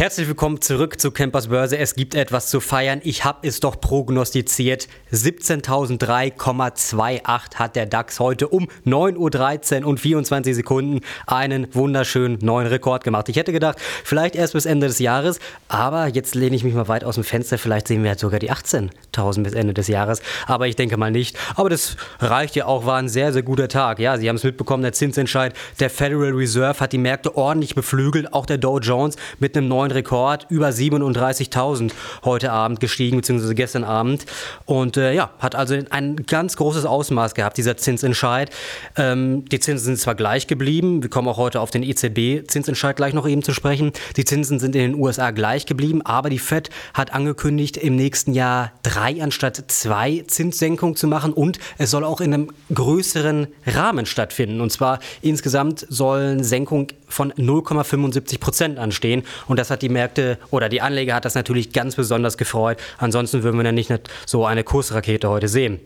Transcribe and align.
Herzlich 0.00 0.28
willkommen 0.28 0.62
zurück 0.62 0.98
zu 0.98 1.10
Campers 1.10 1.48
Börse. 1.48 1.76
Es 1.76 1.94
gibt 1.94 2.14
etwas 2.14 2.48
zu 2.48 2.60
feiern. 2.60 3.02
Ich 3.04 3.26
habe 3.26 3.46
es 3.46 3.60
doch 3.60 3.82
prognostiziert. 3.82 4.88
17.003,28 5.12 7.56
hat 7.56 7.76
der 7.76 7.84
DAX 7.84 8.18
heute 8.18 8.48
um 8.48 8.68
9.13 8.86 9.82
Uhr 9.82 9.88
und 9.88 10.00
24 10.00 10.54
Sekunden 10.54 11.00
einen 11.26 11.66
wunderschönen 11.74 12.38
neuen 12.40 12.68
Rekord 12.68 13.04
gemacht. 13.04 13.28
Ich 13.28 13.36
hätte 13.36 13.52
gedacht, 13.52 13.76
vielleicht 14.02 14.36
erst 14.36 14.54
bis 14.54 14.64
Ende 14.64 14.86
des 14.86 15.00
Jahres, 15.00 15.38
aber 15.68 16.06
jetzt 16.06 16.34
lehne 16.34 16.56
ich 16.56 16.64
mich 16.64 16.72
mal 16.72 16.88
weit 16.88 17.04
aus 17.04 17.16
dem 17.16 17.24
Fenster. 17.24 17.58
Vielleicht 17.58 17.86
sehen 17.86 18.02
wir 18.02 18.12
jetzt 18.12 18.22
sogar 18.22 18.38
die 18.38 18.50
18.000 18.50 19.42
bis 19.42 19.52
Ende 19.52 19.74
des 19.74 19.86
Jahres, 19.86 20.22
aber 20.46 20.66
ich 20.66 20.76
denke 20.76 20.96
mal 20.96 21.10
nicht. 21.10 21.36
Aber 21.56 21.68
das 21.68 21.98
reicht 22.20 22.56
ja 22.56 22.64
auch, 22.64 22.86
war 22.86 22.96
ein 22.96 23.10
sehr, 23.10 23.34
sehr 23.34 23.42
guter 23.42 23.68
Tag. 23.68 23.98
Ja, 23.98 24.16
Sie 24.16 24.30
haben 24.30 24.36
es 24.36 24.44
mitbekommen, 24.44 24.82
der 24.82 24.94
Zinsentscheid 24.94 25.52
der 25.78 25.90
Federal 25.90 26.32
Reserve 26.32 26.80
hat 26.80 26.94
die 26.94 26.98
Märkte 26.98 27.36
ordentlich 27.36 27.74
beflügelt. 27.74 28.32
Auch 28.32 28.46
der 28.46 28.56
Dow 28.56 28.78
Jones 28.78 29.16
mit 29.40 29.54
einem 29.54 29.68
neuen 29.68 29.89
neuen 29.90 29.96
Rekord, 29.96 30.46
über 30.48 30.68
37.000 30.68 31.92
heute 32.24 32.52
Abend 32.52 32.80
gestiegen, 32.80 33.16
beziehungsweise 33.16 33.54
gestern 33.54 33.84
Abend. 33.84 34.26
Und 34.64 34.96
äh, 34.96 35.12
ja, 35.12 35.30
hat 35.38 35.54
also 35.54 35.76
ein 35.90 36.16
ganz 36.26 36.56
großes 36.56 36.84
Ausmaß 36.84 37.34
gehabt, 37.34 37.56
dieser 37.58 37.76
Zinsentscheid. 37.76 38.50
Ähm, 38.96 39.44
die 39.46 39.60
Zinsen 39.60 39.84
sind 39.84 39.98
zwar 39.98 40.14
gleich 40.14 40.46
geblieben, 40.46 41.02
wir 41.02 41.10
kommen 41.10 41.28
auch 41.28 41.36
heute 41.36 41.60
auf 41.60 41.70
den 41.70 41.82
EZB-Zinsentscheid 41.82 42.96
gleich 42.96 43.14
noch 43.14 43.28
eben 43.28 43.42
zu 43.42 43.52
sprechen. 43.52 43.92
Die 44.16 44.24
Zinsen 44.24 44.58
sind 44.58 44.74
in 44.74 44.92
den 44.92 45.00
USA 45.00 45.30
gleich 45.30 45.66
geblieben, 45.66 46.02
aber 46.02 46.30
die 46.30 46.38
Fed 46.38 46.70
hat 46.94 47.12
angekündigt, 47.12 47.76
im 47.76 47.96
nächsten 47.96 48.32
Jahr 48.32 48.72
drei 48.82 49.22
anstatt 49.22 49.62
zwei 49.68 50.24
Zinssenkungen 50.26 50.96
zu 50.96 51.06
machen 51.06 51.32
und 51.32 51.58
es 51.78 51.90
soll 51.90 52.04
auch 52.04 52.20
in 52.20 52.34
einem 52.34 52.50
größeren 52.72 53.48
Rahmen 53.66 54.06
stattfinden. 54.06 54.60
Und 54.60 54.70
zwar 54.70 55.00
insgesamt 55.22 55.86
sollen 55.88 56.44
Senkungen 56.44 56.88
von 57.10 57.32
0,75 57.32 58.40
Prozent 58.40 58.78
anstehen. 58.78 59.24
Und 59.46 59.58
das 59.58 59.70
hat 59.70 59.82
die 59.82 59.88
Märkte 59.88 60.38
oder 60.50 60.68
die 60.68 60.80
Anleger 60.80 61.14
hat 61.14 61.24
das 61.24 61.34
natürlich 61.34 61.72
ganz 61.72 61.96
besonders 61.96 62.38
gefreut. 62.38 62.78
Ansonsten 62.98 63.42
würden 63.42 63.58
wir 63.58 63.64
dann 63.64 63.74
nicht 63.74 63.90
so 64.26 64.46
eine 64.46 64.64
Kursrakete 64.64 65.28
heute 65.28 65.48
sehen. 65.48 65.80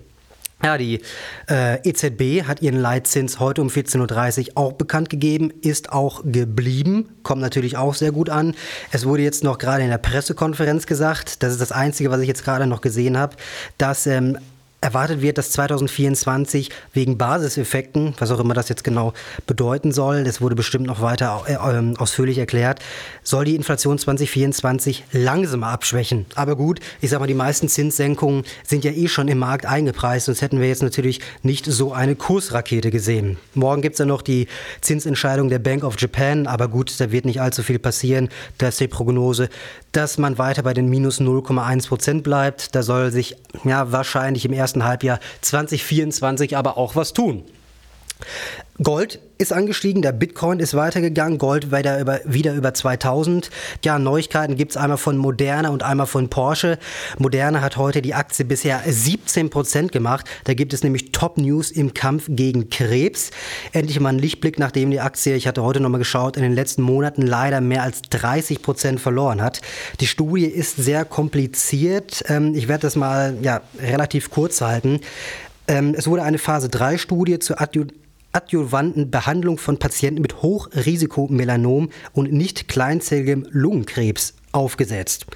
Ja, 0.62 0.78
die 0.78 1.02
äh, 1.50 1.86
EZB 1.86 2.46
hat 2.46 2.62
ihren 2.62 2.80
Leitzins 2.80 3.38
heute 3.38 3.60
um 3.60 3.68
14.30 3.68 4.50
Uhr 4.50 4.58
auch 4.58 4.72
bekannt 4.72 5.10
gegeben, 5.10 5.52
ist 5.60 5.92
auch 5.92 6.22
geblieben, 6.24 7.10
kommt 7.22 7.42
natürlich 7.42 7.76
auch 7.76 7.94
sehr 7.94 8.12
gut 8.12 8.30
an. 8.30 8.54
Es 8.90 9.04
wurde 9.04 9.22
jetzt 9.22 9.44
noch 9.44 9.58
gerade 9.58 9.82
in 9.82 9.90
der 9.90 9.98
Pressekonferenz 9.98 10.86
gesagt, 10.86 11.42
das 11.42 11.52
ist 11.52 11.60
das 11.60 11.72
Einzige, 11.72 12.10
was 12.10 12.20
ich 12.20 12.28
jetzt 12.28 12.44
gerade 12.44 12.66
noch 12.66 12.80
gesehen 12.80 13.18
habe, 13.18 13.36
dass 13.76 14.06
ähm, 14.06 14.38
Erwartet 14.84 15.22
wird, 15.22 15.38
dass 15.38 15.50
2024 15.52 16.68
wegen 16.92 17.16
Basiseffekten, 17.16 18.14
was 18.18 18.30
auch 18.30 18.38
immer 18.38 18.52
das 18.52 18.68
jetzt 18.68 18.84
genau 18.84 19.14
bedeuten 19.46 19.92
soll, 19.92 20.24
das 20.24 20.42
wurde 20.42 20.54
bestimmt 20.54 20.86
noch 20.86 21.00
weiter 21.00 21.42
äh, 21.46 21.54
ähm, 21.54 21.96
ausführlich 21.96 22.36
erklärt, 22.36 22.80
soll 23.22 23.46
die 23.46 23.54
Inflation 23.54 23.98
2024 23.98 25.04
langsamer 25.12 25.68
abschwächen. 25.68 26.26
Aber 26.34 26.54
gut, 26.54 26.80
ich 27.00 27.08
sage 27.08 27.20
mal, 27.20 27.26
die 27.26 27.32
meisten 27.32 27.70
Zinssenkungen 27.70 28.44
sind 28.62 28.84
ja 28.84 28.90
eh 28.90 29.08
schon 29.08 29.28
im 29.28 29.38
Markt 29.38 29.64
eingepreist, 29.64 30.26
sonst 30.26 30.42
hätten 30.42 30.60
wir 30.60 30.68
jetzt 30.68 30.82
natürlich 30.82 31.22
nicht 31.42 31.64
so 31.64 31.94
eine 31.94 32.14
Kursrakete 32.14 32.90
gesehen. 32.90 33.38
Morgen 33.54 33.80
gibt 33.80 33.94
es 33.94 34.00
ja 34.00 34.04
noch 34.04 34.20
die 34.20 34.48
Zinsentscheidung 34.82 35.48
der 35.48 35.60
Bank 35.60 35.82
of 35.82 35.98
Japan, 35.98 36.46
aber 36.46 36.68
gut, 36.68 37.00
da 37.00 37.10
wird 37.10 37.24
nicht 37.24 37.40
allzu 37.40 37.62
viel 37.62 37.78
passieren. 37.78 38.28
Da 38.58 38.68
ist 38.68 38.80
die 38.80 38.88
Prognose, 38.88 39.48
dass 39.92 40.18
man 40.18 40.38
weiter 40.38 40.62
bei 40.62 40.74
den 40.74 40.88
minus 40.88 41.20
0,1 41.20 41.88
Prozent 41.88 42.22
bleibt. 42.24 42.74
Da 42.74 42.82
soll 42.82 43.12
sich 43.12 43.36
ja 43.64 43.92
wahrscheinlich 43.92 44.44
im 44.44 44.52
ersten 44.52 44.73
ersten 44.74 44.84
Halbjahr 44.84 45.20
2024 45.40 46.56
aber 46.56 46.76
auch 46.76 46.96
was 46.96 47.12
tun. 47.12 47.44
Gold 48.82 49.20
ist 49.38 49.52
angestiegen, 49.52 50.02
der 50.02 50.10
Bitcoin 50.10 50.58
ist 50.58 50.74
weitergegangen, 50.74 51.38
Gold 51.38 51.70
wieder 51.70 52.00
über, 52.00 52.20
wieder 52.24 52.54
über 52.54 52.74
2000. 52.74 53.48
Ja, 53.84 54.00
Neuigkeiten 54.00 54.56
gibt 54.56 54.72
es 54.72 54.76
einmal 54.76 54.98
von 54.98 55.16
Moderna 55.16 55.68
und 55.68 55.84
einmal 55.84 56.08
von 56.08 56.28
Porsche. 56.28 56.78
Moderna 57.18 57.60
hat 57.60 57.76
heute 57.76 58.02
die 58.02 58.14
Aktie 58.14 58.44
bisher 58.44 58.82
17 58.84 59.48
Prozent 59.48 59.92
gemacht. 59.92 60.26
Da 60.42 60.54
gibt 60.54 60.72
es 60.72 60.82
nämlich 60.82 61.12
Top-News 61.12 61.70
im 61.70 61.94
Kampf 61.94 62.24
gegen 62.28 62.68
Krebs. 62.68 63.30
Endlich 63.72 64.00
mal 64.00 64.08
ein 64.08 64.18
Lichtblick, 64.18 64.58
nachdem 64.58 64.90
die 64.90 65.00
Aktie, 65.00 65.36
ich 65.36 65.46
hatte 65.46 65.62
heute 65.62 65.78
nochmal 65.78 66.00
geschaut, 66.00 66.36
in 66.36 66.42
den 66.42 66.54
letzten 66.54 66.82
Monaten 66.82 67.22
leider 67.22 67.60
mehr 67.60 67.84
als 67.84 68.02
30 68.02 68.60
Prozent 68.60 68.98
verloren 68.98 69.40
hat. 69.40 69.60
Die 70.00 70.08
Studie 70.08 70.46
ist 70.46 70.78
sehr 70.78 71.04
kompliziert. 71.04 72.24
Ähm, 72.26 72.56
ich 72.56 72.66
werde 72.66 72.82
das 72.82 72.96
mal 72.96 73.36
ja, 73.40 73.60
relativ 73.80 74.30
kurz 74.30 74.60
halten. 74.60 75.00
Ähm, 75.68 75.94
es 75.96 76.08
wurde 76.08 76.24
eine 76.24 76.38
Phase-3-Studie 76.38 77.38
zur 77.38 77.60
adjuvanten 78.34 79.10
Behandlung 79.10 79.58
von 79.58 79.78
Patienten 79.78 80.22
mit 80.22 80.42
Hochrisikomelanom 80.42 81.90
und 82.12 82.32
nicht 82.32 82.68
kleinzelligem 82.68 83.46
Lungenkrebs 83.50 84.34
aufgesetzt. 84.52 85.26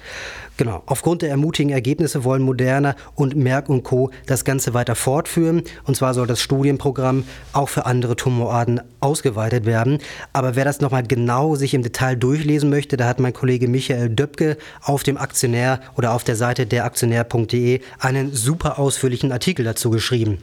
Genau. 0.57 0.83
Aufgrund 0.87 1.21
der 1.21 1.29
ermutigen 1.29 1.71
Ergebnisse 1.71 2.25
wollen 2.25 2.41
Moderna 2.41 2.95
und 3.15 3.35
Merck 3.35 3.69
und 3.69 3.83
Co. 3.83 4.11
das 4.25 4.43
Ganze 4.43 4.73
weiter 4.73 4.95
fortführen. 4.95 5.63
Und 5.85 5.95
zwar 5.95 6.13
soll 6.13 6.27
das 6.27 6.41
Studienprogramm 6.41 7.23
auch 7.53 7.69
für 7.69 7.85
andere 7.85 8.17
Tumorarten 8.17 8.81
ausgeweitet 8.99 9.65
werden. 9.65 9.99
Aber 10.33 10.57
wer 10.57 10.65
das 10.65 10.81
nochmal 10.81 11.03
genau 11.03 11.55
sich 11.55 11.73
im 11.73 11.83
Detail 11.83 12.15
durchlesen 12.15 12.69
möchte, 12.69 12.97
da 12.97 13.07
hat 13.07 13.21
mein 13.21 13.31
Kollege 13.31 13.69
Michael 13.69 14.09
Döpke 14.09 14.57
auf 14.81 15.03
dem 15.03 15.17
Aktionär 15.17 15.79
oder 15.95 16.13
auf 16.13 16.25
der 16.25 16.35
Seite 16.35 16.65
deraktionär.de 16.65 17.79
einen 17.99 18.33
super 18.33 18.79
ausführlichen 18.79 19.31
Artikel 19.31 19.63
dazu 19.63 19.89
geschrieben. 19.89 20.39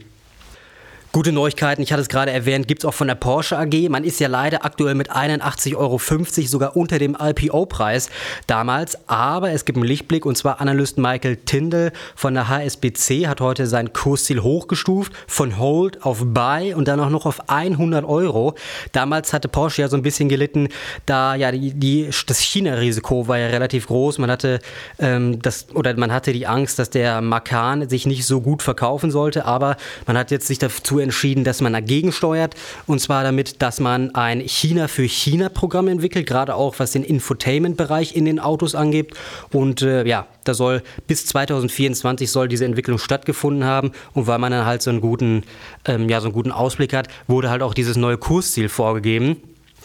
Gute 1.13 1.31
Neuigkeiten, 1.31 1.81
ich 1.81 1.93
hatte 1.93 2.01
es 2.01 2.09
gerade 2.09 2.31
erwähnt, 2.31 2.67
gibt 2.67 2.83
es 2.83 2.85
auch 2.85 2.93
von 2.93 3.07
der 3.07 3.15
Porsche 3.15 3.57
AG. 3.57 3.89
Man 3.89 4.03
ist 4.03 4.19
ja 4.19 4.27
leider 4.27 4.65
aktuell 4.65 4.93
mit 4.93 5.09
81,50 5.09 5.75
Euro 5.77 5.99
sogar 6.45 6.75
unter 6.75 6.99
dem 6.99 7.15
IPO-Preis 7.19 8.09
damals. 8.45 8.97
Aber 9.07 9.51
es 9.51 9.63
gibt 9.63 9.77
einen 9.77 9.87
Lichtblick 9.87 10.25
und 10.25 10.37
zwar 10.37 10.59
Analyst 10.59 10.97
Michael 10.97 11.37
Tindall 11.37 11.93
von 12.15 12.33
der 12.33 12.49
HSBC 12.49 13.27
hat 13.27 13.39
heute 13.39 13.67
sein 13.67 13.93
Kursziel 13.93 14.43
hochgestuft 14.43 15.13
von 15.27 15.57
Hold 15.57 16.03
auf 16.03 16.23
Buy 16.25 16.73
und 16.73 16.89
dann 16.89 16.99
auch 16.99 17.09
noch 17.09 17.25
auf 17.25 17.49
100 17.49 18.03
Euro. 18.03 18.55
Damals 18.91 19.31
hatte 19.31 19.47
Porsche 19.47 19.83
ja 19.83 19.87
so 19.87 19.95
ein 19.95 20.03
bisschen 20.03 20.27
gelitten, 20.27 20.67
da 21.05 21.35
ja 21.35 21.51
die, 21.51 21.73
die 21.73 22.09
das 22.25 22.39
China-Risiko 22.39 23.29
war 23.29 23.37
ja 23.37 23.47
relativ 23.47 23.87
groß. 23.87 24.17
Man 24.17 24.29
hatte 24.29 24.59
ähm, 24.99 25.41
das 25.41 25.67
oder 25.73 25.95
man 25.95 26.11
hatte 26.11 26.33
die 26.33 26.47
Angst, 26.47 26.79
dass 26.79 26.89
der 26.89 27.21
Macan 27.21 27.87
sich 27.87 28.05
nicht 28.05 28.25
so 28.25 28.41
gut 28.41 28.61
verkaufen 28.61 29.09
sollte. 29.09 29.45
Aber 29.45 29.77
man 30.05 30.17
hat 30.17 30.31
jetzt 30.31 30.47
sich 30.47 30.59
dazu 30.59 30.96
entschieden, 30.99 31.43
dass 31.43 31.61
man 31.61 31.73
dagegen 31.73 32.11
steuert. 32.11 32.55
Und 32.85 32.99
zwar 32.99 33.23
damit, 33.23 33.61
dass 33.61 33.79
man 33.79 34.13
ein 34.15 34.41
China 34.41 34.87
für 34.87 35.03
China-Programm 35.03 35.87
entwickelt, 35.87 36.27
gerade 36.27 36.55
auch 36.55 36.75
was 36.79 36.91
den 36.91 37.03
Infotainment-Bereich 37.03 38.15
in 38.15 38.25
den 38.25 38.39
Autos 38.39 38.75
angeht. 38.75 39.13
Und 39.51 39.81
äh, 39.81 40.05
ja, 40.05 40.27
da 40.43 40.53
soll 40.53 40.83
bis 41.07 41.25
2024 41.25 42.29
soll 42.31 42.47
diese 42.47 42.65
Entwicklung 42.65 42.97
stattgefunden 42.97 43.65
haben. 43.65 43.91
Und 44.13 44.27
weil 44.27 44.39
man 44.39 44.51
dann 44.51 44.65
halt 44.65 44.81
so 44.81 44.89
einen 44.89 45.01
guten, 45.01 45.43
ähm, 45.85 46.09
ja, 46.09 46.21
so 46.21 46.27
einen 46.27 46.33
guten 46.33 46.51
Ausblick 46.51 46.93
hat, 46.93 47.07
wurde 47.27 47.49
halt 47.49 47.61
auch 47.61 47.73
dieses 47.73 47.97
neue 47.97 48.17
Kursziel 48.17 48.69
vorgegeben. 48.69 49.37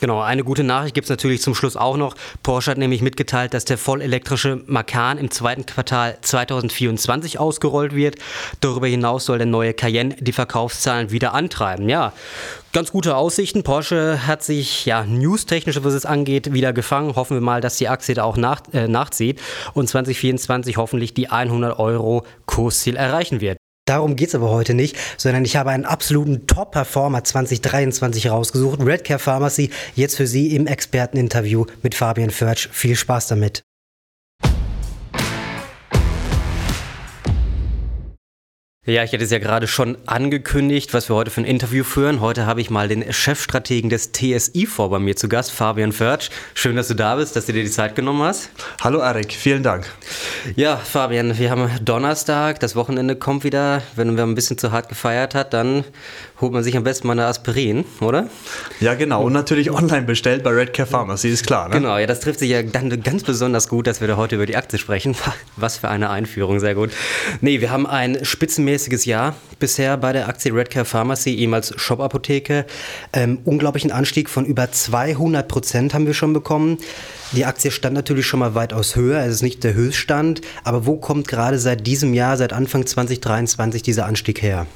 Genau, 0.03 0.21
eine 0.21 0.43
gute 0.43 0.65
Nachricht 0.65 0.97
gibt 0.97 1.05
es 1.05 1.11
natürlich 1.11 1.43
zum 1.43 1.55
Schluss 1.55 1.77
auch 1.77 1.97
noch. 1.97 2.17
Porsche 2.43 2.73
hat 2.73 2.79
nämlich 2.79 3.03
mitgeteilt, 3.03 3.55
dass 3.55 3.65
der 3.65 3.79
vollelektrische 3.79 4.61
Macan 4.67 5.17
im 5.17 5.31
zweiten 5.31 5.65
Quartal 5.65 6.19
2024 6.21 7.39
ausgerollt 7.39 7.95
wird. 7.95 8.17
Darüber 8.59 8.89
hinaus 8.89 9.27
soll 9.27 9.39
der 9.39 9.47
neue 9.47 9.75
Cayenne 9.75 10.17
die 10.19 10.33
Verkaufszahlen 10.33 11.13
wieder 11.13 11.35
antreiben. 11.35 11.89
Ja, 11.89 12.13
ganz 12.73 12.91
gute 12.91 13.15
Aussichten. 13.15 13.63
Porsche 13.63 14.27
hat 14.27 14.43
sich 14.43 14.87
ja 14.87 15.05
newstechnisch, 15.05 15.79
was 15.85 15.95
es 15.95 16.05
angeht, 16.05 16.53
wieder 16.53 16.73
gefangen. 16.73 17.15
Hoffen 17.15 17.37
wir 17.37 17.41
mal, 17.41 17.61
dass 17.61 17.77
die 17.77 17.89
Aktie 17.89 18.17
da 18.17 18.25
auch 18.25 18.37
nach, 18.37 18.63
äh, 18.73 18.89
nachzieht 18.89 19.41
und 19.73 19.89
2024 19.89 20.79
hoffentlich 20.79 21.15
die 21.15 21.29
100 21.31 21.79
Euro 21.79 22.27
Kursziel 22.47 22.97
erreichen 22.97 23.41
wird. 23.41 23.62
Darum 23.93 24.17
geht 24.17 24.29
es 24.29 24.35
aber 24.35 24.49
heute 24.49 24.73
nicht, 24.73 24.97
sondern 25.19 25.45
ich 25.45 25.57
habe 25.57 25.69
einen 25.69 25.85
absoluten 25.85 26.47
Top-Performer 26.47 27.25
2023 27.25 28.31
rausgesucht. 28.31 28.81
Redcare 28.81 29.19
Pharmacy, 29.19 29.69
jetzt 29.95 30.17
für 30.17 30.27
Sie 30.27 30.57
im 30.57 30.67
Experteninterview 30.67 31.67
mit 31.83 31.95
Fabian 31.95 32.31
Förtsch. 32.31 32.71
Viel 32.73 32.97
Spaß 32.97 33.27
damit. 33.27 33.65
Ja, 38.85 39.05
ich 39.05 39.13
hätte 39.13 39.23
es 39.23 39.31
ja 39.31 39.39
gerade 39.39 39.69
schon 39.69 39.97
angekündigt, 40.07 40.93
was 40.93 41.09
wir 41.09 41.15
heute 41.15 41.31
für 41.31 41.41
ein 41.41 41.45
Interview 41.45 41.85
führen. 41.85 42.21
Heute 42.21 42.47
habe 42.47 42.61
ich 42.61 42.69
mal 42.69 42.89
den 42.89 43.13
Chefstrategen 43.13 43.91
des 43.91 44.11
TSI 44.11 44.67
vor 44.67 44.91
bei 44.91 44.99
mir 44.99 45.15
zu 45.15 45.29
Gast, 45.29 45.53
Fabian 45.53 45.93
Förtsch. 45.93 46.31
Schön, 46.55 46.75
dass 46.75 46.89
du 46.89 46.95
da 46.95 47.15
bist, 47.15 47.37
dass 47.37 47.47
du 47.47 47.53
dir 47.53 47.63
die 47.63 47.71
Zeit 47.71 47.95
genommen 47.95 48.23
hast. 48.23 48.51
Hallo 48.81 48.99
Erik, 48.99 49.35
vielen 49.35 49.63
Dank. 49.63 49.87
Ja, 50.57 50.77
Fabian, 50.77 51.39
wir 51.39 51.53
haben 51.53 51.71
Donnerstag, 51.85 52.59
das 52.59 52.75
Wochenende 52.75 53.15
kommt 53.15 53.45
wieder. 53.45 53.85
Wenn 53.95 54.17
man 54.17 54.31
ein 54.31 54.35
bisschen 54.35 54.59
zu 54.59 54.73
hart 54.73 54.89
gefeiert 54.89 55.37
hat, 55.37 55.53
dann 55.53 55.85
holt 56.41 56.53
man 56.53 56.65
sich 56.65 56.77
am 56.77 56.83
besten 56.83 57.07
mal 57.07 57.13
eine 57.13 57.27
Aspirin, 57.27 57.85
oder? 58.01 58.27
Ja, 58.81 58.95
genau. 58.95 59.23
Und 59.23 59.33
natürlich 59.33 59.71
online 59.71 60.03
bestellt 60.03 60.43
bei 60.43 60.51
Redcare 60.51 60.89
Pharmacy, 60.89 61.29
ist 61.29 61.47
klar. 61.47 61.69
Ne? 61.69 61.77
Genau, 61.77 61.99
ja, 61.99 62.09
das 62.09 62.19
trifft 62.19 62.41
sich 62.41 62.51
ja 62.51 62.65
dann 62.65 63.01
ganz 63.05 63.23
besonders 63.23 63.69
gut, 63.69 63.87
dass 63.87 64.01
wir 64.01 64.09
da 64.09 64.17
heute 64.17 64.35
über 64.35 64.47
die 64.47 64.57
Aktie 64.57 64.81
sprechen. 64.81 65.15
Was 65.57 65.77
für 65.77 65.89
eine 65.89 66.11
Einführung, 66.11 66.59
sehr 66.59 66.75
gut. 66.75 66.91
Nee, 67.41 67.61
wir 67.61 67.71
haben 67.71 67.87
ein 67.87 68.25
spitzenmäßiges 68.25 68.72
mittelmäßiges 68.73 69.05
Jahr 69.05 69.37
bisher 69.59 69.97
bei 69.97 70.13
der 70.13 70.29
Aktie 70.29 70.53
Redcare 70.53 70.85
Pharmacy, 70.85 71.35
ehemals 71.35 71.75
Shop-Apotheke. 71.77 72.65
Ähm, 73.13 73.39
unglaublichen 73.45 73.93
Anstieg 73.93 74.31
von 74.31 74.47
über 74.47 74.73
200 74.73 75.47
Prozent 75.47 75.95
haben 75.95 76.07
wir 76.07 76.15
schon 76.15 76.33
bekommen. 76.33 76.79
Die 77.33 77.45
Aktie 77.45 77.71
stand 77.71 77.95
natürlich 77.95 78.27
schon 78.27 78.41
mal 78.41 78.55
weitaus 78.55 78.97
höher, 78.97 79.21
es 79.25 79.37
ist 79.37 79.43
nicht 79.43 79.63
der 79.63 79.75
Höchststand. 79.75 80.41
Aber 80.65 80.87
wo 80.87 80.97
kommt 80.97 81.29
gerade 81.29 81.59
seit 81.59 81.87
diesem 81.87 82.15
Jahr, 82.15 82.37
seit 82.37 82.53
Anfang 82.53 82.87
2023 82.87 83.83
dieser 83.83 84.07
Anstieg 84.07 84.43
her? 84.43 84.67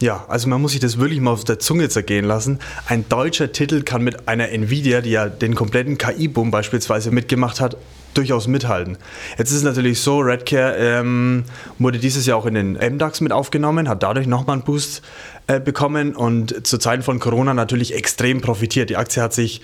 Ja, 0.00 0.24
also 0.28 0.48
man 0.48 0.60
muss 0.60 0.72
sich 0.72 0.80
das 0.80 0.98
wirklich 0.98 1.20
mal 1.20 1.30
auf 1.30 1.44
der 1.44 1.58
Zunge 1.58 1.88
zergehen 1.88 2.24
lassen. 2.24 2.58
Ein 2.88 3.08
deutscher 3.08 3.52
Titel 3.52 3.82
kann 3.82 4.02
mit 4.02 4.26
einer 4.26 4.48
Nvidia, 4.48 5.02
die 5.02 5.10
ja 5.10 5.28
den 5.28 5.54
kompletten 5.54 5.98
KI-Boom 5.98 6.50
beispielsweise 6.50 7.10
mitgemacht 7.10 7.60
hat, 7.60 7.76
durchaus 8.14 8.46
mithalten. 8.46 8.96
Jetzt 9.38 9.50
ist 9.50 9.58
es 9.58 9.62
natürlich 9.62 10.00
so, 10.00 10.20
Redcare 10.20 10.76
ähm, 10.76 11.44
wurde 11.78 11.98
dieses 11.98 12.26
Jahr 12.26 12.38
auch 12.38 12.46
in 12.46 12.54
den 12.54 12.72
MDAX 12.72 13.20
mit 13.20 13.32
aufgenommen, 13.32 13.88
hat 13.88 14.02
dadurch 14.02 14.26
nochmal 14.26 14.54
einen 14.54 14.64
Boost 14.64 15.02
äh, 15.46 15.60
bekommen 15.60 16.14
und 16.14 16.66
zu 16.66 16.78
Zeiten 16.78 17.02
von 17.02 17.18
Corona 17.18 17.54
natürlich 17.54 17.94
extrem 17.94 18.40
profitiert. 18.40 18.90
Die 18.90 18.96
Aktie 18.96 19.22
hat 19.22 19.32
sich 19.32 19.60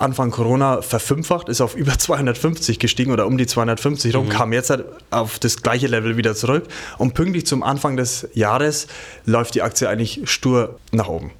Anfang 0.00 0.30
Corona 0.30 0.80
verfünffacht, 0.80 1.48
ist 1.48 1.60
auf 1.60 1.76
über 1.76 1.98
250 1.98 2.78
gestiegen 2.78 3.12
oder 3.12 3.26
um 3.26 3.36
die 3.36 3.46
250 3.46 4.14
rum, 4.14 4.26
mhm. 4.26 4.30
kam 4.30 4.52
jetzt 4.52 4.70
halt 4.70 4.86
auf 5.10 5.38
das 5.38 5.62
gleiche 5.62 5.86
Level 5.86 6.16
wieder 6.16 6.34
zurück 6.34 6.64
und 6.98 7.14
pünktlich 7.14 7.46
zum 7.46 7.62
Anfang 7.62 7.96
des 7.96 8.28
Jahres 8.34 8.86
läuft 9.26 9.54
die 9.54 9.62
Aktie 9.62 9.88
eigentlich 9.88 10.22
stur 10.24 10.78
nach 10.90 11.08
oben. 11.08 11.32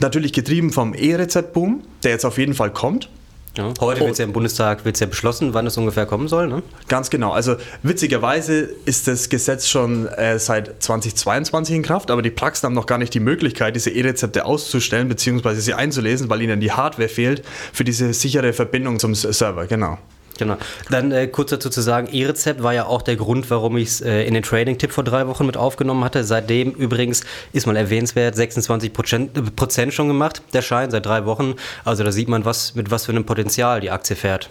Natürlich 0.00 0.32
getrieben 0.32 0.72
vom 0.72 0.94
E-Rezept-Boom, 0.94 1.82
der 2.04 2.12
jetzt 2.12 2.24
auf 2.24 2.38
jeden 2.38 2.54
Fall 2.54 2.70
kommt. 2.72 3.08
Ja, 3.56 3.72
heute 3.80 4.00
wird 4.00 4.12
es 4.12 4.18
ja 4.18 4.24
im 4.24 4.32
Bundestag 4.32 4.84
wird's 4.84 5.00
ja 5.00 5.06
beschlossen, 5.06 5.52
wann 5.52 5.66
es 5.66 5.76
ungefähr 5.76 6.06
kommen 6.06 6.28
soll. 6.28 6.46
Ne? 6.46 6.62
Ganz 6.86 7.10
genau. 7.10 7.32
Also 7.32 7.56
witzigerweise 7.82 8.68
ist 8.84 9.08
das 9.08 9.28
Gesetz 9.28 9.68
schon 9.68 10.06
äh, 10.06 10.38
seit 10.38 10.82
2022 10.82 11.74
in 11.74 11.82
Kraft, 11.82 12.10
aber 12.10 12.22
die 12.22 12.30
Praxen 12.30 12.66
haben 12.66 12.74
noch 12.74 12.86
gar 12.86 12.98
nicht 12.98 13.14
die 13.14 13.20
Möglichkeit, 13.20 13.74
diese 13.74 13.90
E-Rezepte 13.90 14.44
auszustellen 14.44 15.08
bzw. 15.08 15.54
sie 15.54 15.74
einzulesen, 15.74 16.30
weil 16.30 16.42
ihnen 16.42 16.60
die 16.60 16.72
Hardware 16.72 17.08
fehlt 17.08 17.42
für 17.72 17.84
diese 17.84 18.12
sichere 18.12 18.52
Verbindung 18.52 18.98
zum 18.98 19.14
Server. 19.14 19.66
Genau. 19.66 19.98
Genau. 20.38 20.56
Dann 20.90 21.12
äh, 21.12 21.26
kurz 21.26 21.50
dazu 21.50 21.68
zu 21.68 21.82
sagen, 21.82 22.08
E-Rezept 22.10 22.62
war 22.62 22.72
ja 22.72 22.86
auch 22.86 23.02
der 23.02 23.16
Grund, 23.16 23.50
warum 23.50 23.76
ich 23.76 23.88
es 23.88 24.00
äh, 24.00 24.22
in 24.22 24.34
den 24.34 24.42
Trading-Tipp 24.42 24.92
vor 24.92 25.04
drei 25.04 25.26
Wochen 25.26 25.44
mit 25.44 25.56
aufgenommen 25.56 26.04
hatte. 26.04 26.24
Seitdem 26.24 26.70
übrigens 26.70 27.24
ist 27.52 27.66
mal 27.66 27.76
erwähnenswert 27.76 28.36
26 28.36 28.92
Prozent, 28.92 29.56
Prozent 29.56 29.92
schon 29.92 30.08
gemacht, 30.08 30.42
der 30.52 30.62
Schein, 30.62 30.90
seit 30.90 31.06
drei 31.06 31.26
Wochen. 31.26 31.54
Also 31.84 32.04
da 32.04 32.12
sieht 32.12 32.28
man, 32.28 32.44
was, 32.44 32.74
mit 32.74 32.90
was 32.90 33.06
für 33.06 33.12
einem 33.12 33.24
Potenzial 33.24 33.80
die 33.80 33.90
Aktie 33.90 34.16
fährt. 34.16 34.48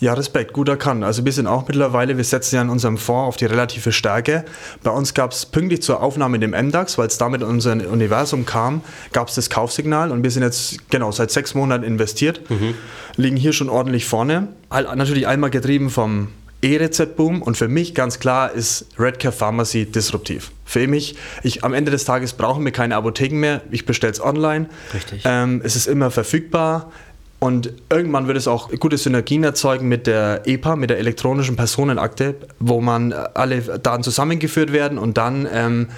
Ja, 0.00 0.14
Respekt, 0.14 0.52
gut 0.52 0.68
erkannt. 0.68 1.02
Also 1.02 1.24
wir 1.24 1.32
sind 1.32 1.48
auch 1.48 1.66
mittlerweile, 1.66 2.16
wir 2.16 2.24
setzen 2.24 2.54
ja 2.54 2.62
in 2.62 2.68
unserem 2.68 2.98
Fonds 2.98 3.28
auf 3.28 3.36
die 3.36 3.46
relative 3.46 3.90
Stärke. 3.90 4.44
Bei 4.84 4.90
uns 4.90 5.12
gab 5.12 5.32
es 5.32 5.44
pünktlich 5.46 5.82
zur 5.82 6.02
Aufnahme 6.02 6.36
in 6.36 6.40
dem 6.40 6.50
MDAX, 6.50 6.98
weil 6.98 7.08
es 7.08 7.18
damit 7.18 7.40
in 7.40 7.48
unser 7.48 7.72
Universum 7.72 8.46
kam, 8.46 8.82
gab 9.12 9.28
es 9.28 9.34
das 9.34 9.50
Kaufsignal 9.50 10.12
und 10.12 10.22
wir 10.22 10.30
sind 10.30 10.44
jetzt 10.44 10.90
genau 10.90 11.10
seit 11.10 11.32
sechs 11.32 11.54
Monaten 11.54 11.82
investiert, 11.82 12.48
mhm. 12.48 12.74
liegen 13.16 13.36
hier 13.36 13.52
schon 13.52 13.68
ordentlich 13.68 14.06
vorne. 14.06 14.48
Natürlich 14.70 15.26
einmal 15.26 15.50
getrieben 15.50 15.90
vom 15.90 16.28
E-Rezept-Boom 16.62 17.42
und 17.42 17.56
für 17.56 17.68
mich 17.68 17.94
ganz 17.94 18.18
klar 18.18 18.52
ist 18.52 18.86
Redcare 18.98 19.32
Pharmacy 19.32 19.86
disruptiv. 19.86 20.50
Für 20.64 20.86
mich, 20.88 21.16
ich, 21.42 21.64
am 21.64 21.72
Ende 21.72 21.90
des 21.90 22.04
Tages 22.04 22.32
brauchen 22.32 22.64
wir 22.64 22.72
keine 22.72 22.96
Apotheken 22.96 23.38
mehr, 23.38 23.62
ich 23.70 23.86
bestelle 23.86 24.12
es 24.12 24.20
online. 24.20 24.68
Richtig. 24.92 25.22
Ähm, 25.24 25.60
es 25.64 25.76
ist 25.76 25.86
immer 25.86 26.10
verfügbar. 26.10 26.92
Und 27.40 27.72
irgendwann 27.88 28.26
wird 28.26 28.36
es 28.36 28.48
auch 28.48 28.70
gute 28.80 28.98
Synergien 28.98 29.44
erzeugen 29.44 29.86
mit 29.88 30.08
der 30.08 30.42
EPA, 30.46 30.74
mit 30.74 30.90
der 30.90 30.98
elektronischen 30.98 31.54
Personenakte, 31.54 32.34
wo 32.58 32.80
man 32.80 33.12
alle 33.12 33.60
Daten 33.60 34.02
zusammengeführt 34.02 34.72
werden 34.72 34.98
und 34.98 35.18
dann 35.18 35.46
ähm, 35.52 35.88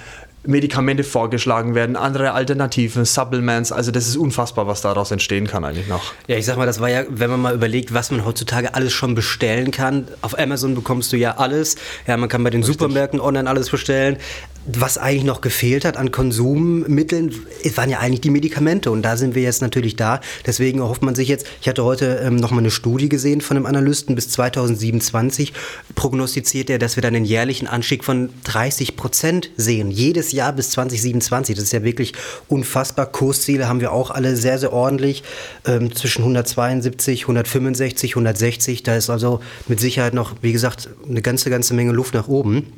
Medikamente 0.43 1.03
vorgeschlagen 1.03 1.75
werden, 1.75 1.95
andere 1.95 2.31
Alternativen, 2.31 3.05
Supplements. 3.05 3.71
Also 3.71 3.91
das 3.91 4.07
ist 4.07 4.17
unfassbar, 4.17 4.67
was 4.67 4.81
daraus 4.81 5.11
entstehen 5.11 5.47
kann 5.47 5.63
eigentlich 5.63 5.87
noch. 5.87 6.01
Ja, 6.27 6.37
ich 6.37 6.45
sag 6.45 6.57
mal, 6.57 6.65
das 6.65 6.79
war 6.79 6.89
ja, 6.89 7.03
wenn 7.09 7.29
man 7.29 7.41
mal 7.41 7.53
überlegt, 7.53 7.93
was 7.93 8.11
man 8.11 8.25
heutzutage 8.25 8.73
alles 8.73 8.93
schon 8.93 9.13
bestellen 9.13 9.71
kann. 9.71 10.07
Auf 10.21 10.37
Amazon 10.37 10.73
bekommst 10.73 11.13
du 11.13 11.17
ja 11.17 11.37
alles. 11.37 11.75
Ja, 12.07 12.17
man 12.17 12.29
kann 12.29 12.43
bei 12.43 12.49
den 12.49 12.61
Richtig. 12.61 12.79
Supermärkten 12.79 13.19
online 13.19 13.49
alles 13.49 13.69
bestellen 13.69 14.17
was 14.65 14.97
eigentlich 14.97 15.23
noch 15.23 15.41
gefehlt 15.41 15.85
hat 15.85 15.97
an 15.97 16.11
Konsummitteln, 16.11 17.33
waren 17.75 17.89
ja 17.89 17.99
eigentlich 17.99 18.21
die 18.21 18.29
Medikamente. 18.29 18.91
Und 18.91 19.01
da 19.01 19.17
sind 19.17 19.33
wir 19.33 19.41
jetzt 19.41 19.61
natürlich 19.61 19.95
da. 19.95 20.21
Deswegen 20.45 20.81
hofft 20.81 21.01
man 21.01 21.15
sich 21.15 21.27
jetzt, 21.27 21.47
ich 21.61 21.67
hatte 21.67 21.83
heute 21.83 22.21
ähm, 22.23 22.35
noch 22.35 22.51
mal 22.51 22.59
eine 22.59 22.69
Studie 22.69 23.09
gesehen 23.09 23.41
von 23.41 23.57
einem 23.57 23.65
Analysten, 23.65 24.13
bis 24.13 24.29
2027 24.29 25.53
prognostiziert 25.95 26.69
er, 26.69 26.77
dass 26.77 26.95
wir 26.95 27.01
dann 27.01 27.15
einen 27.15 27.25
jährlichen 27.25 27.67
Anstieg 27.67 28.03
von 28.03 28.29
30 28.43 28.95
Prozent 28.95 29.49
sehen. 29.57 29.89
Jedes 29.89 30.30
Jahr 30.31 30.53
bis 30.53 30.71
2027. 30.71 31.55
Das 31.55 31.65
ist 31.65 31.73
ja 31.73 31.83
wirklich 31.83 32.13
unfassbar. 32.47 33.05
Kursziele 33.05 33.67
haben 33.67 33.81
wir 33.81 33.91
auch 33.91 34.11
alle 34.11 34.35
sehr, 34.35 34.59
sehr 34.59 34.73
ordentlich. 34.73 35.23
Ähm, 35.65 35.95
zwischen 35.95 36.21
172, 36.21 37.23
165, 37.23 38.11
160. 38.11 38.83
Da 38.83 38.95
ist 38.95 39.09
also 39.09 39.41
mit 39.67 39.79
Sicherheit 39.79 40.13
noch, 40.13 40.35
wie 40.41 40.51
gesagt, 40.51 40.89
eine 41.09 41.21
ganze, 41.21 41.49
ganze 41.49 41.73
Menge 41.73 41.91
Luft 41.91 42.13
nach 42.13 42.27
oben. 42.27 42.73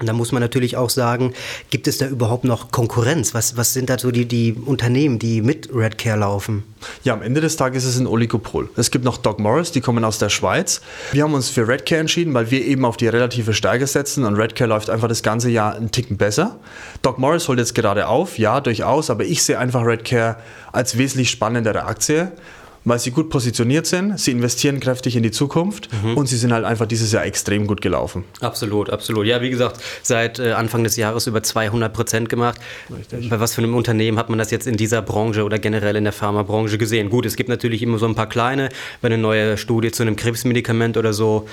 Und 0.00 0.06
da 0.06 0.12
muss 0.12 0.30
man 0.30 0.40
natürlich 0.40 0.76
auch 0.76 0.90
sagen, 0.90 1.34
gibt 1.70 1.88
es 1.88 1.98
da 1.98 2.06
überhaupt 2.06 2.44
noch 2.44 2.70
Konkurrenz? 2.70 3.34
Was, 3.34 3.56
was 3.56 3.72
sind 3.72 3.90
da 3.90 3.98
so 3.98 4.12
die, 4.12 4.26
die 4.26 4.52
Unternehmen, 4.52 5.18
die 5.18 5.42
mit 5.42 5.70
Redcare 5.74 6.18
laufen? 6.18 6.62
Ja, 7.02 7.14
am 7.14 7.22
Ende 7.22 7.40
des 7.40 7.56
Tages 7.56 7.84
ist 7.84 7.96
es 7.96 8.00
ein 8.00 8.06
Oligopol. 8.06 8.70
Es 8.76 8.92
gibt 8.92 9.04
noch 9.04 9.16
Doc 9.16 9.40
Morris, 9.40 9.72
die 9.72 9.80
kommen 9.80 10.04
aus 10.04 10.18
der 10.18 10.28
Schweiz. 10.28 10.80
Wir 11.10 11.24
haben 11.24 11.34
uns 11.34 11.50
für 11.50 11.66
Redcare 11.66 12.00
entschieden, 12.00 12.32
weil 12.32 12.50
wir 12.52 12.64
eben 12.64 12.84
auf 12.84 12.96
die 12.96 13.08
relative 13.08 13.54
Stärke 13.54 13.88
setzen 13.88 14.24
und 14.24 14.36
Redcare 14.36 14.68
läuft 14.68 14.88
einfach 14.88 15.08
das 15.08 15.24
ganze 15.24 15.50
Jahr 15.50 15.74
einen 15.74 15.90
Ticken 15.90 16.16
besser. 16.16 16.60
Doc 17.02 17.18
Morris 17.18 17.48
holt 17.48 17.58
jetzt 17.58 17.74
gerade 17.74 18.06
auf, 18.06 18.38
ja, 18.38 18.60
durchaus, 18.60 19.10
aber 19.10 19.24
ich 19.24 19.42
sehe 19.42 19.58
einfach 19.58 19.84
Redcare 19.84 20.36
als 20.70 20.96
wesentlich 20.96 21.30
spannendere 21.30 21.84
Aktie 21.84 22.30
weil 22.88 22.98
sie 22.98 23.10
gut 23.10 23.30
positioniert 23.30 23.86
sind, 23.86 24.18
sie 24.18 24.30
investieren 24.30 24.80
kräftig 24.80 25.16
in 25.16 25.22
die 25.22 25.30
Zukunft 25.30 25.88
mhm. 26.02 26.16
und 26.16 26.26
sie 26.26 26.36
sind 26.36 26.52
halt 26.52 26.64
einfach 26.64 26.86
dieses 26.86 27.12
Jahr 27.12 27.24
extrem 27.24 27.66
gut 27.66 27.80
gelaufen. 27.80 28.24
Absolut, 28.40 28.90
absolut. 28.90 29.26
Ja, 29.26 29.40
wie 29.40 29.50
gesagt, 29.50 29.80
seit 30.02 30.38
äh, 30.38 30.52
Anfang 30.52 30.84
des 30.84 30.96
Jahres 30.96 31.26
über 31.26 31.42
200 31.42 31.92
Prozent 31.92 32.28
gemacht. 32.28 32.60
Richtig. 32.94 33.28
Bei 33.30 33.40
was 33.40 33.54
für 33.54 33.62
einem 33.62 33.74
Unternehmen 33.74 34.18
hat 34.18 34.28
man 34.28 34.38
das 34.38 34.50
jetzt 34.50 34.66
in 34.66 34.76
dieser 34.76 35.02
Branche 35.02 35.44
oder 35.44 35.58
generell 35.58 35.96
in 35.96 36.04
der 36.04 36.12
Pharmabranche 36.12 36.78
gesehen? 36.78 37.10
Gut, 37.10 37.26
es 37.26 37.36
gibt 37.36 37.48
natürlich 37.48 37.82
immer 37.82 37.98
so 37.98 38.06
ein 38.06 38.14
paar 38.14 38.28
kleine, 38.28 38.68
wenn 39.00 39.12
eine 39.12 39.20
neue 39.20 39.56
Studie 39.56 39.90
zu 39.90 40.02
einem 40.02 40.16
Krebsmedikament 40.16 40.96
oder 40.96 41.12
so 41.12 41.48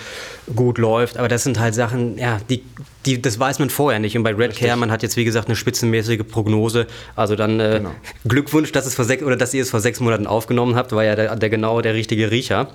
gut 0.55 0.77
läuft, 0.77 1.17
aber 1.17 1.27
das 1.27 1.43
sind 1.43 1.59
halt 1.59 1.75
Sachen, 1.75 2.17
ja, 2.17 2.39
die 2.49 2.63
die, 3.05 3.21
das 3.21 3.39
weiß 3.39 3.59
man 3.59 3.69
vorher 3.69 3.99
nicht. 3.99 4.17
Und 4.17 4.23
bei 4.23 4.33
Red 4.33 4.55
Care, 4.55 4.75
man 4.75 4.91
hat 4.91 5.03
jetzt 5.03 5.15
wie 5.15 5.25
gesagt 5.25 5.47
eine 5.47 5.55
spitzenmäßige 5.55 6.21
Prognose. 6.27 6.87
Also 7.15 7.35
dann 7.35 7.59
äh, 7.59 7.77
genau. 7.77 7.91
Glückwunsch, 8.27 8.71
dass 8.71 8.85
es 8.85 8.95
vor 8.95 9.05
sechs 9.05 9.23
oder 9.23 9.35
dass 9.35 9.53
ihr 9.53 9.61
es 9.61 9.69
vor 9.69 9.79
sechs 9.79 9.99
Monaten 9.99 10.27
aufgenommen 10.27 10.75
habt, 10.75 10.91
war 10.91 11.03
ja 11.03 11.15
der, 11.15 11.35
der 11.35 11.49
genau 11.49 11.81
der 11.81 11.93
richtige 11.93 12.31
Riecher. 12.31 12.69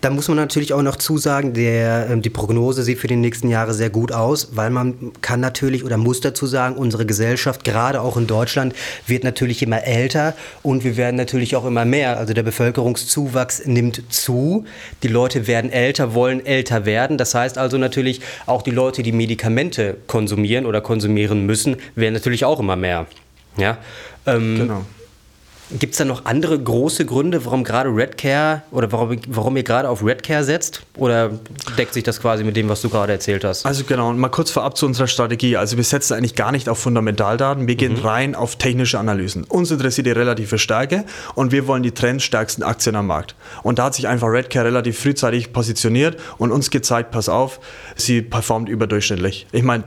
Da 0.00 0.10
muss 0.10 0.28
man 0.28 0.36
natürlich 0.36 0.72
auch 0.72 0.82
noch 0.82 0.96
zusagen, 0.96 1.52
der, 1.52 2.10
äh, 2.10 2.20
die 2.20 2.30
Prognose 2.30 2.82
sieht 2.82 2.98
für 2.98 3.08
die 3.08 3.16
nächsten 3.16 3.48
Jahre 3.48 3.74
sehr 3.74 3.90
gut 3.90 4.12
aus, 4.12 4.50
weil 4.52 4.70
man 4.70 5.12
kann 5.20 5.40
natürlich 5.40 5.84
oder 5.84 5.96
muss 5.96 6.20
dazu 6.20 6.46
sagen, 6.46 6.76
unsere 6.76 7.04
Gesellschaft, 7.04 7.64
gerade 7.64 8.00
auch 8.00 8.16
in 8.16 8.26
Deutschland, 8.26 8.74
wird 9.06 9.24
natürlich 9.24 9.62
immer 9.62 9.82
älter 9.82 10.34
und 10.62 10.84
wir 10.84 10.96
werden 10.96 11.16
natürlich 11.16 11.56
auch 11.56 11.64
immer 11.64 11.84
mehr. 11.84 12.18
Also 12.18 12.34
der 12.34 12.44
Bevölkerungszuwachs 12.44 13.66
nimmt 13.66 14.02
zu. 14.12 14.64
Die 15.02 15.08
Leute 15.08 15.46
werden 15.46 15.72
älter, 15.72 16.14
wollen 16.14 16.44
älter 16.46 16.86
werden. 16.86 17.18
Das 17.18 17.34
heißt 17.34 17.58
also 17.58 17.78
natürlich 17.78 18.20
auch 18.46 18.62
die 18.62 18.70
Leute, 18.70 19.02
die 19.02 19.12
Medikamente 19.12 19.55
Medikamente 19.56 19.96
konsumieren 20.06 20.66
oder 20.66 20.80
konsumieren 20.80 21.46
müssen, 21.46 21.76
werden 21.94 22.14
natürlich 22.14 22.44
auch 22.44 22.60
immer 22.60 22.76
mehr. 22.76 23.06
Ja? 23.56 23.78
Ähm, 24.26 24.58
genau. 24.58 24.84
Gibt 25.72 25.94
es 25.94 25.98
da 25.98 26.04
noch 26.04 26.26
andere 26.26 26.56
große 26.56 27.04
Gründe, 27.06 27.44
warum 27.44 27.64
gerade 27.64 27.90
Redcare 27.90 28.62
oder 28.70 28.92
warum, 28.92 29.18
warum 29.26 29.56
ihr 29.56 29.64
gerade 29.64 29.88
auf 29.88 30.04
Redcare 30.04 30.44
setzt? 30.44 30.82
Oder 30.96 31.32
deckt 31.76 31.92
sich 31.92 32.04
das 32.04 32.20
quasi 32.20 32.44
mit 32.44 32.56
dem, 32.56 32.68
was 32.68 32.82
du 32.82 32.88
gerade 32.88 33.12
erzählt 33.12 33.42
hast? 33.42 33.66
Also 33.66 33.82
genau, 33.82 34.10
und 34.10 34.18
mal 34.18 34.28
kurz 34.28 34.52
vorab 34.52 34.76
zu 34.76 34.86
unserer 34.86 35.08
Strategie. 35.08 35.56
Also 35.56 35.76
wir 35.76 35.82
setzen 35.82 36.14
eigentlich 36.14 36.36
gar 36.36 36.52
nicht 36.52 36.68
auf 36.68 36.78
Fundamentaldaten, 36.78 37.66
wir 37.66 37.74
gehen 37.74 37.94
mhm. 37.94 38.06
rein 38.06 38.34
auf 38.36 38.54
technische 38.54 39.00
Analysen. 39.00 39.42
Uns 39.42 39.72
interessiert 39.72 40.06
die 40.06 40.12
relative 40.12 40.58
Stärke 40.58 41.04
und 41.34 41.50
wir 41.50 41.66
wollen 41.66 41.82
die 41.82 41.90
trendstärksten 41.90 42.62
Aktien 42.62 42.94
am 42.94 43.08
Markt. 43.08 43.34
Und 43.64 43.80
da 43.80 43.86
hat 43.86 43.94
sich 43.94 44.06
einfach 44.06 44.28
Redcare 44.28 44.66
relativ 44.66 45.00
frühzeitig 45.00 45.52
positioniert 45.52 46.16
und 46.38 46.52
uns 46.52 46.70
gezeigt, 46.70 47.10
pass 47.10 47.28
auf, 47.28 47.58
sie 47.96 48.22
performt 48.22 48.68
überdurchschnittlich. 48.68 49.48
Ich 49.50 49.64
meine, 49.64 49.82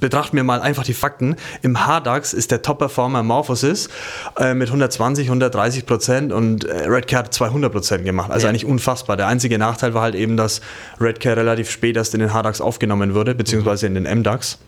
betrachten 0.00 0.36
wir 0.36 0.42
mal 0.42 0.60
einfach 0.60 0.82
die 0.82 0.94
Fakten. 0.94 1.36
Im 1.62 1.78
HDAX 1.86 2.32
ist 2.32 2.50
der 2.50 2.62
Top-Performer 2.62 3.22
Morphosis 3.22 3.88
äh, 4.36 4.54
mit 4.54 4.66
120 4.68 5.11
120, 5.20 5.26
130 5.28 5.86
Prozent 5.86 6.32
und 6.32 6.64
äh, 6.64 6.88
Redcare 6.88 7.24
hat 7.24 7.34
200 7.34 7.72
Prozent 7.72 8.04
gemacht. 8.04 8.30
Also 8.30 8.46
ja. 8.46 8.50
eigentlich 8.50 8.64
unfassbar. 8.64 9.16
Der 9.16 9.26
einzige 9.26 9.58
Nachteil 9.58 9.94
war 9.94 10.02
halt 10.02 10.14
eben, 10.14 10.36
dass 10.36 10.60
Redcare 11.00 11.36
relativ 11.36 11.70
spät 11.70 11.96
erst 11.96 12.14
in 12.14 12.20
den 12.20 12.30
HDAX 12.30 12.60
aufgenommen 12.60 13.14
wurde, 13.14 13.34
beziehungsweise 13.34 13.86
in 13.86 13.94
den 13.94 14.04
MDAX. 14.04 14.58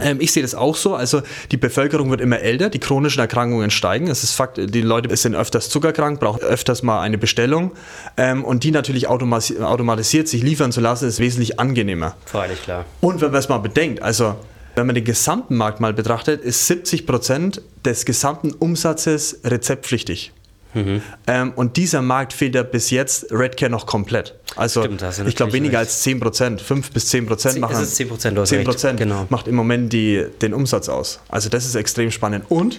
Ähm, 0.00 0.18
ich 0.20 0.32
sehe 0.32 0.42
das 0.42 0.54
auch 0.54 0.76
so. 0.76 0.94
Also 0.94 1.22
die 1.50 1.56
Bevölkerung 1.56 2.10
wird 2.10 2.20
immer 2.20 2.40
älter, 2.40 2.70
die 2.70 2.78
chronischen 2.78 3.20
Erkrankungen 3.20 3.70
steigen. 3.70 4.08
Es 4.08 4.22
ist 4.22 4.32
Fakt, 4.32 4.58
die 4.58 4.80
Leute 4.80 5.14
sind 5.16 5.34
öfters 5.34 5.68
zuckerkrank, 5.68 6.20
brauchen 6.20 6.42
öfters 6.42 6.82
mal 6.82 7.00
eine 7.00 7.18
Bestellung. 7.18 7.72
Ähm, 8.16 8.44
und 8.44 8.64
die 8.64 8.70
natürlich 8.70 9.08
automatisiert 9.08 10.28
sich 10.28 10.42
liefern 10.42 10.72
zu 10.72 10.80
lassen, 10.80 11.08
ist 11.08 11.20
wesentlich 11.20 11.58
angenehmer. 11.58 12.16
Freilich, 12.26 12.62
klar. 12.62 12.84
Und 13.00 13.20
wenn 13.20 13.30
man 13.30 13.40
es 13.40 13.48
mal 13.48 13.58
bedenkt, 13.58 14.02
also 14.02 14.36
wenn 14.78 14.86
man 14.86 14.94
den 14.94 15.04
gesamten 15.04 15.56
Markt 15.56 15.80
mal 15.80 15.92
betrachtet, 15.92 16.40
ist 16.40 16.66
70 16.68 17.04
Prozent 17.04 17.62
des 17.84 18.04
gesamten 18.04 18.52
Umsatzes 18.52 19.40
rezeptpflichtig. 19.44 20.32
Mhm. 20.74 21.02
Ähm, 21.26 21.52
und 21.56 21.76
dieser 21.76 22.00
Markt 22.00 22.32
fehlt 22.32 22.54
ja 22.54 22.62
bis 22.62 22.90
jetzt 22.90 23.32
Redcare 23.32 23.70
noch 23.70 23.86
komplett. 23.86 24.34
Also 24.54 24.82
Stimmt, 24.82 25.02
ich 25.26 25.34
glaube 25.34 25.52
weniger 25.52 25.80
recht. 25.80 25.88
als 25.88 26.02
10 26.02 26.20
Prozent, 26.20 26.60
5 26.60 26.92
bis 26.92 27.08
10 27.08 27.26
Prozent 27.26 27.58
machen. 27.58 27.82
Ist 27.82 27.96
10 27.96 28.08
Prozent, 28.08 28.46
10 28.46 28.64
Prozent 28.64 29.00
genau. 29.00 29.26
macht 29.30 29.48
im 29.48 29.56
Moment 29.56 29.92
die, 29.92 30.26
den 30.40 30.54
Umsatz 30.54 30.88
aus. 30.88 31.20
Also 31.28 31.48
das 31.48 31.66
ist 31.66 31.74
extrem 31.74 32.10
spannend. 32.10 32.44
Und 32.48 32.78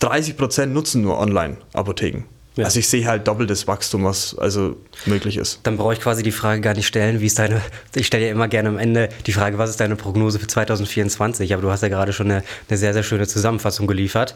30 0.00 0.36
Prozent 0.36 0.74
nutzen 0.74 1.02
nur 1.02 1.18
Online-Apotheken. 1.18 2.24
Ja. 2.60 2.66
Also 2.66 2.78
ich 2.78 2.88
sehe 2.88 3.06
halt 3.06 3.26
doppeltes 3.26 3.66
Wachstum, 3.66 4.04
was 4.04 4.36
also 4.38 4.76
möglich 5.06 5.36
ist. 5.36 5.60
Dann 5.62 5.76
brauche 5.76 5.92
ich 5.92 6.00
quasi 6.00 6.22
die 6.22 6.32
Frage 6.32 6.60
gar 6.60 6.74
nicht 6.74 6.86
stellen, 6.86 7.20
wie 7.20 7.26
ist 7.26 7.38
deine, 7.38 7.60
ich 7.94 8.06
stelle 8.06 8.26
ja 8.26 8.32
immer 8.32 8.48
gerne 8.48 8.68
am 8.68 8.78
Ende 8.78 9.08
die 9.26 9.32
Frage, 9.32 9.58
was 9.58 9.70
ist 9.70 9.80
deine 9.80 9.96
Prognose 9.96 10.38
für 10.38 10.46
2024? 10.46 11.52
Aber 11.52 11.62
du 11.62 11.70
hast 11.70 11.82
ja 11.82 11.88
gerade 11.88 12.12
schon 12.12 12.30
eine, 12.30 12.42
eine 12.68 12.78
sehr, 12.78 12.92
sehr 12.92 13.02
schöne 13.02 13.26
Zusammenfassung 13.26 13.86
geliefert. 13.86 14.34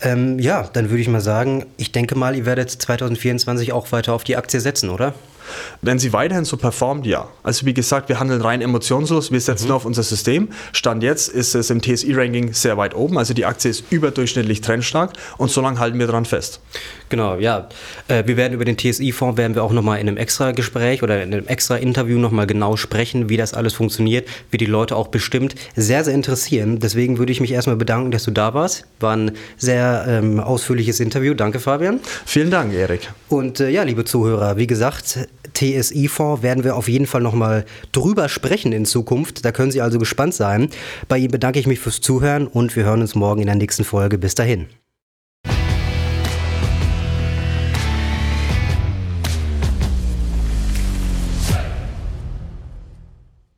Ähm, 0.00 0.38
ja, 0.38 0.68
dann 0.72 0.90
würde 0.90 1.02
ich 1.02 1.08
mal 1.08 1.20
sagen, 1.20 1.66
ich 1.76 1.92
denke 1.92 2.16
mal, 2.16 2.34
ihr 2.34 2.46
werdet 2.46 2.70
2024 2.70 3.72
auch 3.72 3.92
weiter 3.92 4.14
auf 4.14 4.24
die 4.24 4.36
Aktie 4.36 4.60
setzen, 4.60 4.90
oder? 4.90 5.14
Wenn 5.82 5.98
sie 5.98 6.12
weiterhin 6.12 6.44
so 6.44 6.56
performt, 6.56 7.06
ja. 7.06 7.28
Also 7.42 7.66
wie 7.66 7.74
gesagt, 7.74 8.08
wir 8.08 8.20
handeln 8.20 8.40
rein 8.40 8.60
emotionslos, 8.60 9.32
wir 9.32 9.40
setzen 9.40 9.64
mhm. 9.64 9.68
nur 9.68 9.76
auf 9.76 9.84
unser 9.84 10.02
System. 10.02 10.48
Stand 10.72 11.02
jetzt 11.02 11.28
ist 11.28 11.54
es 11.54 11.70
im 11.70 11.80
TSI-Ranking 11.80 12.52
sehr 12.52 12.76
weit 12.76 12.94
oben, 12.94 13.18
also 13.18 13.34
die 13.34 13.44
Aktie 13.44 13.70
ist 13.70 13.84
überdurchschnittlich 13.90 14.60
trendstark 14.60 15.12
und 15.36 15.50
so 15.50 15.60
lange 15.60 15.78
halten 15.78 15.98
wir 15.98 16.06
daran 16.06 16.24
fest. 16.24 16.60
Genau, 17.08 17.36
ja. 17.36 17.68
Äh, 18.08 18.24
wir 18.26 18.36
werden 18.36 18.52
über 18.52 18.64
den 18.64 18.76
TSI-Fonds 18.76 19.38
werden 19.38 19.54
wir 19.54 19.64
auch 19.64 19.72
nochmal 19.72 20.00
in 20.00 20.08
einem 20.08 20.16
extra 20.16 20.52
Gespräch 20.52 21.02
oder 21.02 21.22
in 21.22 21.32
einem 21.32 21.46
extra 21.46 21.76
Interview 21.76 22.18
nochmal 22.18 22.46
genau 22.46 22.76
sprechen, 22.76 23.28
wie 23.28 23.36
das 23.36 23.54
alles 23.54 23.74
funktioniert, 23.74 24.28
wie 24.50 24.58
die 24.58 24.66
Leute 24.66 24.96
auch 24.96 25.08
bestimmt 25.08 25.54
sehr, 25.76 26.04
sehr 26.04 26.14
interessieren. 26.14 26.78
Deswegen 26.78 27.18
würde 27.18 27.32
ich 27.32 27.40
mich 27.40 27.52
erstmal 27.52 27.76
bedanken, 27.76 28.10
dass 28.10 28.24
du 28.24 28.30
da 28.30 28.54
warst. 28.54 28.84
War 29.00 29.16
ein 29.16 29.32
sehr 29.56 30.04
ähm, 30.08 30.40
ausführliches 30.40 31.00
Interview. 31.00 31.34
Danke, 31.34 31.60
Fabian. 31.60 32.00
Vielen 32.26 32.50
Dank, 32.50 32.74
Erik. 32.74 33.10
Und 33.28 33.60
äh, 33.60 33.70
ja, 33.70 33.82
liebe 33.82 34.04
Zuhörer, 34.04 34.56
wie 34.56 34.66
gesagt, 34.66 35.28
TSI-Fonds 35.54 36.42
werden 36.42 36.64
wir 36.64 36.76
auf 36.76 36.88
jeden 36.88 37.06
Fall 37.06 37.20
nochmal 37.20 37.64
drüber 37.92 38.28
sprechen 38.28 38.72
in 38.72 38.84
Zukunft. 38.84 39.44
Da 39.44 39.52
können 39.52 39.70
Sie 39.70 39.80
also 39.80 39.98
gespannt 39.98 40.34
sein. 40.34 40.70
Bei 41.08 41.18
Ihnen 41.18 41.30
bedanke 41.30 41.58
ich 41.58 41.66
mich 41.66 41.80
fürs 41.80 42.00
Zuhören 42.00 42.46
und 42.46 42.76
wir 42.76 42.84
hören 42.84 43.00
uns 43.00 43.14
morgen 43.14 43.40
in 43.40 43.46
der 43.46 43.56
nächsten 43.56 43.84
Folge. 43.84 44.18
Bis 44.18 44.34
dahin. 44.34 44.66